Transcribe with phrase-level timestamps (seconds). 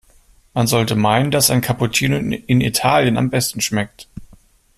[0.55, 4.07] Man sollte meinen, dass ein Cappuccino in Italien am besten schmeckt.